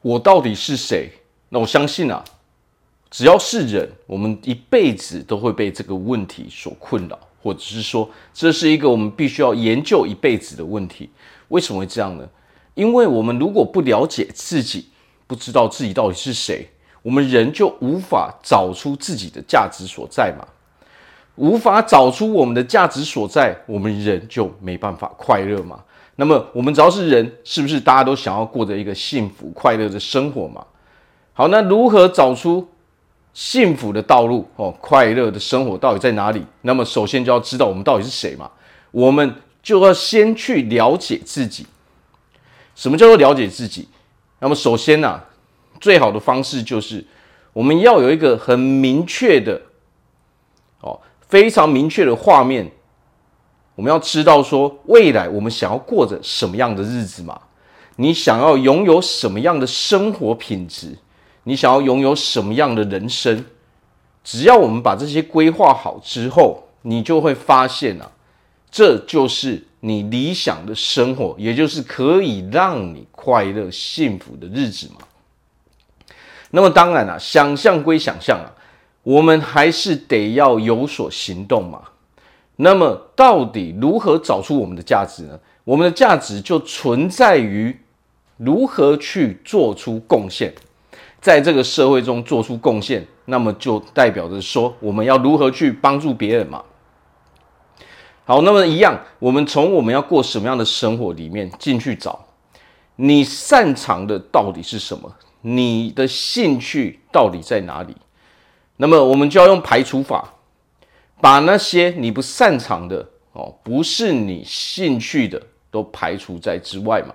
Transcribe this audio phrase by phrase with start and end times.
[0.00, 1.10] 我到底是谁？
[1.48, 2.22] 那我相信啊，
[3.10, 11.10] 只要是人，我们一辈子都会被这个问题所困扰，或者是说，这是一个我们必须要研究一辈子的问题。
[11.48, 12.28] 为什么会这样呢？
[12.74, 14.88] 因为我们如果不了解自己，
[15.26, 16.68] 不知道自己到底是谁，
[17.02, 20.46] 我们人就无法找出自己的价值所在嘛。
[21.34, 25.82] 无法找出我们的价值所在，我们人就没办法快乐嘛。
[26.20, 30.66] 那么我们只要是人，是不是大家都想要过着一个幸福快乐的生活嘛？
[31.32, 32.68] 好，那如何找出
[33.32, 34.74] 幸福的道路哦？
[34.80, 36.44] 快乐的生活到底在哪里？
[36.62, 38.50] 那么首先就要知道我们到底是谁嘛？
[38.90, 41.64] 我们就要先去了解自己。
[42.74, 43.88] 什么叫做了解自己？
[44.40, 45.22] 那么首先呢、
[45.80, 47.06] 最好的方式就是
[47.52, 49.62] 我们要有一个很明确的
[50.80, 51.00] 哦。
[51.28, 52.68] 非常明确的画面，
[53.78, 57.40] 我们要知道说未来我们想要过着什么样的日子嘛？
[57.94, 60.98] 你想要拥有什么样的生活品质？
[61.44, 63.44] 你想要拥有什么样的人生？
[64.24, 68.10] 只要我们把这些规划好之后，你就会发现啊，
[68.68, 75.06] 这就是你理想的生活，也就是可以让你快乐幸福的日子嘛。
[76.50, 78.50] 那么当然了，想象归想象啊。
[79.04, 81.80] 我们还是得要有所行动嘛。
[82.60, 85.38] 那么，到底如何找出我们的价值呢？
[85.62, 87.78] 我们的价值就存在于
[88.36, 90.52] 如何去做出贡献，
[91.20, 93.06] 在这个社会中做出贡献。
[93.26, 96.62] 那么，就代表着说，我们要如何去帮助别人嘛。
[98.24, 102.26] 好，那么一样，我们从我们要过什么样的生活里面进去找，
[102.96, 105.14] 你擅长的到底是什么？
[105.42, 107.94] 你的兴趣到底在哪里？
[108.78, 110.34] 那么我们就要用排除法，
[111.20, 117.14] 把那些你不擅长的哦，不是你兴趣的，都排除在之外嘛。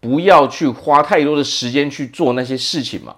[0.00, 3.14] 不要去花太多的时间去做那些事情嘛。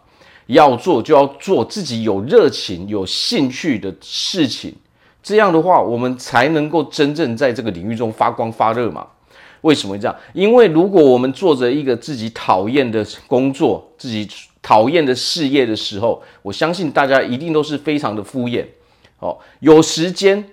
[0.47, 4.75] 要做就要做自己有热情、有兴趣的事情。
[5.23, 9.07] 这样的话，我们才能够真正在这个领域中发光发热嘛。
[9.63, 10.15] 为什么会这样？
[10.33, 14.29] 因为如果我们做着一个自己讨厌的工作，自己。
[14.67, 18.65] 讨厌的事业的时候，我相信大家一定都是非常的敷衍
[19.25, 19.39] 哦。
[19.61, 20.45] 有时间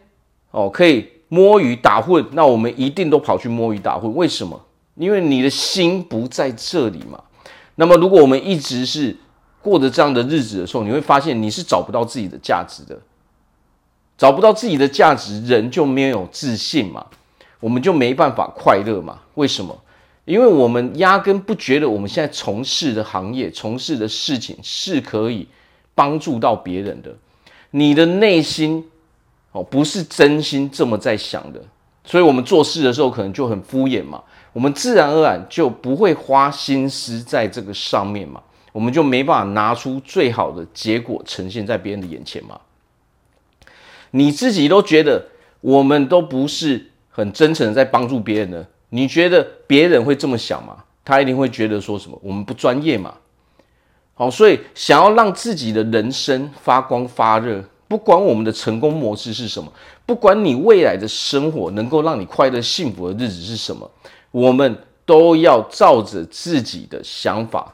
[0.51, 4.13] 哦，可以摸鱼打混，那我们一定都跑去摸鱼打混。
[4.15, 4.59] 为什么？
[4.95, 7.23] 因为你的心不在这里嘛。
[7.75, 9.15] 那么，如果我们一直是
[9.61, 12.99] 过着这样的日子的时候，你会发现你是找不到自己的价值的，
[14.17, 17.05] 找不到自己的价值，人就没有自信嘛，
[17.59, 19.19] 我们就没办法快乐嘛。
[19.35, 19.79] 为什么？
[20.25, 25.47] 因为我们压根不觉得我们现在从事的行业、从事的事情是可以
[25.95, 27.15] 帮助到别人的，
[27.71, 28.85] 你的内心
[29.51, 31.61] 哦不是真心这么在想的，
[32.03, 34.21] 所以我们做事的时候可能就很敷衍嘛，
[34.53, 42.59] 我们自然而然就不会花心思在这个上面嘛，我们就没办法拿出最好的结果呈现在别人的眼前嘛。
[44.11, 45.25] 你自己都觉得
[45.61, 48.67] 我们都不是很真诚的在帮助别人的。
[48.89, 50.83] 你觉得别人会这么想吗？
[51.05, 52.19] 他一定会觉得说什么？
[52.21, 53.15] 我们不专业嘛。
[54.21, 59.73] 好，所以想要让自己的人生发光发热，不管我们的成功模式是什么，
[60.05, 63.89] 不管你未来的生活能够让你快乐幸福的日子是什么，
[64.29, 64.77] 我们
[65.07, 67.73] 都要照着自己的想法，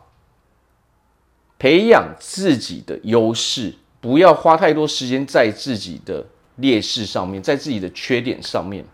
[1.59, 6.25] 培养自己的优势，不要花太多时间在自己的
[6.55, 8.85] 劣势上面，在自己的缺点上面。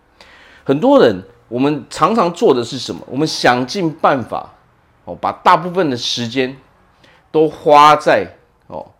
[0.64, 1.24] 很多人。
[1.50, 3.00] 我们常常做的是什么？
[3.06, 4.52] 我们想尽办法
[5.06, 6.58] 哦，把大部分的时间
[7.34, 8.36] 都花在
[8.68, 8.92] 哦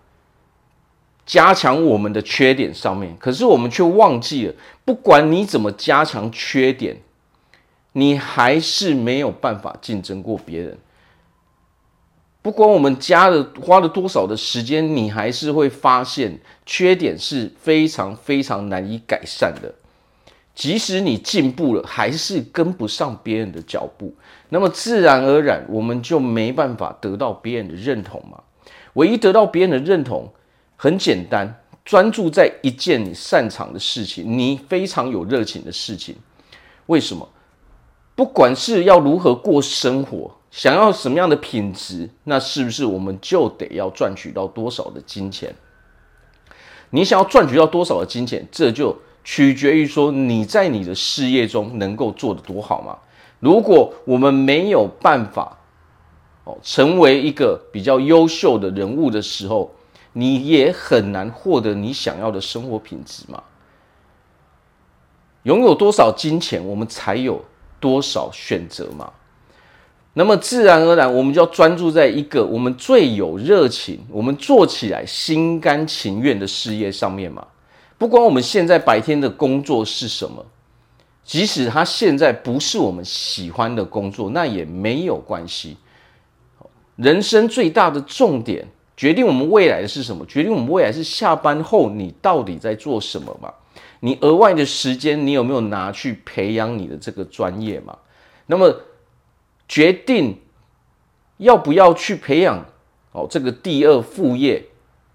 [1.24, 3.16] 加强我们的缺点上面。
[3.20, 6.98] 可是我们却忘记了，不管你怎么加强缺点，
[7.92, 10.80] 你还是没有办法竞争过别人。
[12.42, 19.76] 不管我们加了花了多少的时间，你还是会发现缺点是非常非常难以改善的。
[20.56, 24.14] 即使你进步了，还是跟不上别人的脚步，
[24.50, 28.44] 那么自然而然，我们就没办法得到别人的认同嘛。
[28.94, 30.32] 唯一得到别人的认同，
[30.76, 36.16] 很简单，专注在一件你擅长的事情，你非常有热情的事情。
[36.86, 37.28] 为什么？
[38.14, 45.56] 不管是要如何过生活，想要什么样的品质，那是不是我们就得要赚取到多少的金钱？
[46.92, 48.96] 你想要赚取到多少的金钱，这就。
[49.24, 52.98] 取决于说你在你的事业中能够做得多好吗。
[53.40, 55.58] 如果我们没有办法
[56.44, 59.74] 哦成为一个比较优秀的人物的时候，
[60.14, 63.44] 你也很难获得你想要的生活品质嘛。
[65.44, 67.44] 拥有多少金钱，我们才有
[67.80, 69.12] 多少选择嘛。
[70.14, 77.48] 那么自然而然，我们就要专注在一个我们最有热情、我们做起来心甘情愿的事业上面嘛。
[78.04, 80.46] 不管我们现在白天的工作是什么，
[81.24, 85.78] 即使他现在不是我们喜欢的工作，那也没有关系。
[86.98, 88.68] 人生最大的重点，
[88.98, 90.26] 决定我们未来的是什么？
[90.26, 93.54] 决定我们未来是下班后你到底在做什么嘛？
[94.02, 97.98] 你额外的时间，你有没有拿去培养你的这个专业嘛？
[98.48, 98.82] 那么。
[99.66, 100.38] 决定
[101.38, 102.66] 要不要去培养
[103.14, 104.66] 哦，这个第二副业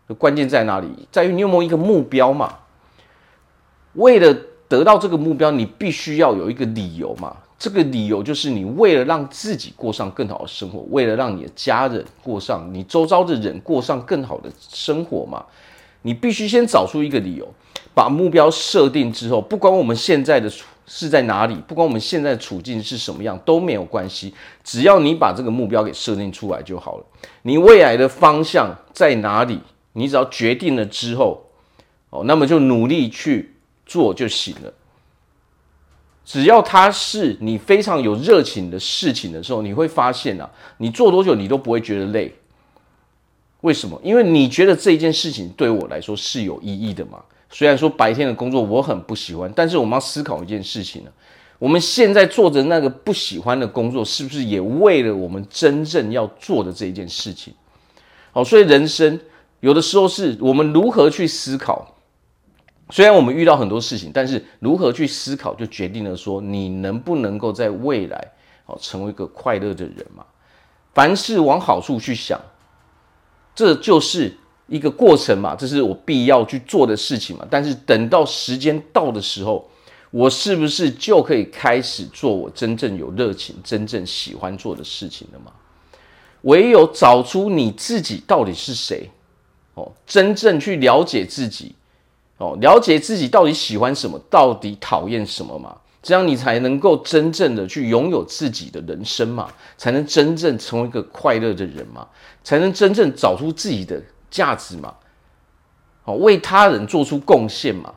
[0.09, 1.07] 的关键在哪里？
[1.13, 2.61] 在于你有没有一个目标嘛？
[3.99, 4.35] 为了
[4.67, 7.37] 得到这个目标，你必须要有一个理由嘛。
[7.59, 15.45] 这个理由就是你为了让自己过上更好的生活，为了让你的家人过上，你周遭的人过上更好的生活嘛。
[16.03, 17.47] 你必须先找出一个理由，
[17.95, 20.51] 把目标设定之后，不管我们现在的。
[20.91, 21.55] 是在哪里？
[21.67, 24.33] 不管我们现在的处境是什么样都没有关系，
[24.65, 27.05] 只要你把这个目标给设定出来就好了。
[27.43, 29.61] 你未来的方向在哪里？
[29.93, 31.45] 你只要决定了之后，
[32.09, 33.57] 哦，那么就努力去
[33.89, 34.73] 做就行了。
[36.25, 42.33] 只要它是你非常有热情的事情的时候，你会发现啊，你做多久你都不会觉得累。
[43.63, 43.99] 为什么？
[44.05, 47.19] 因为你觉得这一件事情对我来说是有意义的嘛。
[47.49, 51.11] 虽然说白天的工作我很不喜欢，但是我们要思考一件事情呢：
[51.59, 57.55] 我们现在做着那个不喜欢的工作，是不是也为了我们真正要做的这一件事情？
[58.33, 59.19] 好，所以人生
[59.61, 61.95] 有的时候是我们如何去思考。
[62.99, 68.33] 虽然我们遇到很多事情，但是如何去思考，就决定了说你能不能够在未来
[68.65, 70.27] 好成为一个快乐的人嘛。
[70.95, 72.41] 凡事往好处去想，
[73.55, 74.37] 这就是。
[74.67, 77.47] 一个过程嘛，这是我必要去做的事情嘛。
[77.49, 79.67] 但是等到时间到的时候，
[80.11, 85.53] 我是不是就可以开始做我真正有热情、真正喜欢做的事情了吗？
[86.43, 89.09] 唯有找出你自己到底是谁，
[89.73, 91.75] 哦，真正去了解自己，
[92.39, 102.07] 哦，了解自己到底喜欢什么，到底讨厌什么嘛，这样你才能够真正的去拥有自己的人生嘛，才能真正成为一个快乐的人嘛，
[102.43, 104.03] 才能真正找出自己的。
[104.31, 104.95] 价值嘛，
[106.03, 107.95] 好，为他人做出贡献嘛。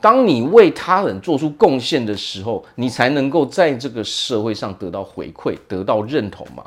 [0.00, 6.64] 当你为他人做出贡献的时候，你才能够在这个社会上得到回馈，得到认同嘛。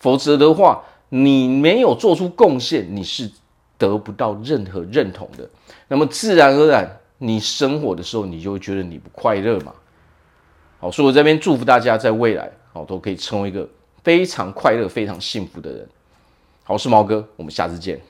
[0.00, 3.30] 否则的话，你没有做出贡献，你是
[3.78, 5.48] 得不到任何认同的。
[5.86, 6.86] 那么自然而然，
[7.16, 9.72] 你生活的时候，你就会觉得你不快乐嘛。
[10.80, 13.66] 好，所以我这边祝福大家在未来，好，都可以成为一个
[14.02, 15.88] 非常快乐、非常幸福的人。
[16.64, 18.00] 好，我是毛哥，我们下次见。